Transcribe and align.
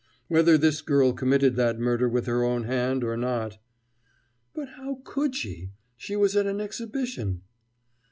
"Whether 0.29 0.57
this 0.57 0.81
girl 0.81 1.13
committed 1.13 1.55
that 1.57 1.77
murder 1.77 2.09
with 2.09 2.25
her 2.25 2.43
own 2.43 2.63
hand 2.63 3.03
or 3.03 3.15
not" 3.15 3.59
"But 4.55 4.69
how 4.69 5.01
could 5.03 5.35
she? 5.35 5.73
She 5.95 6.15
was 6.15 6.35
at 6.35 6.47
an 6.47 6.59
Exhibition 6.59 7.43